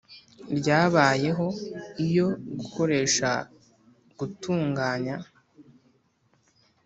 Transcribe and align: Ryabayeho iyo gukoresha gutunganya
Ryabayeho 0.57 1.47
iyo 2.05 2.27
gukoresha 2.59 3.29
gutunganya 4.17 5.15